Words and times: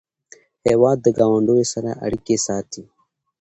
هېواد 0.67 0.97
د 1.03 1.07
ګاونډیو 1.19 1.69
سره 1.73 1.89
اړیکې 2.05 2.37
ساتي. 2.45 2.83